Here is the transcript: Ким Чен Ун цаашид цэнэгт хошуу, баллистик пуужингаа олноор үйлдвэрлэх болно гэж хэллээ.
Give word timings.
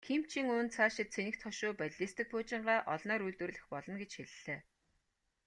Ким 0.07 0.21
Чен 0.31 0.47
Ун 0.57 0.67
цаашид 0.75 1.09
цэнэгт 1.15 1.41
хошуу, 1.45 1.71
баллистик 1.79 2.27
пуужингаа 2.31 2.79
олноор 2.93 3.21
үйлдвэрлэх 3.25 3.65
болно 3.73 3.95
гэж 4.01 4.11
хэллээ. 4.17 4.59